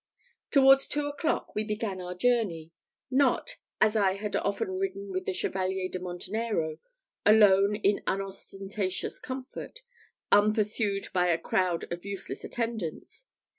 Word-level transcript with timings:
Towards 0.49 0.87
two 0.87 1.05
o'clock, 1.05 1.53
we 1.53 1.63
began 1.63 2.01
our 2.01 2.15
journey 2.15 2.71
not, 3.11 3.57
as 3.79 3.95
I 3.95 4.13
had 4.13 4.35
often 4.35 4.71
ridden 4.79 5.11
with 5.11 5.25
the 5.25 5.31
Chevalier 5.31 5.89
de 5.89 5.99
Montenero, 5.99 6.79
alone 7.23 7.75
in 7.75 8.01
unostentatious 8.07 9.19
comfort, 9.19 9.81
unpursued 10.31 11.09
by 11.13 11.27
a 11.27 11.37
crowd 11.37 11.83
of 11.93 12.03
useless 12.03 12.43
attendants. 12.43 13.27